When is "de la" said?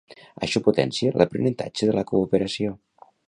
1.91-2.07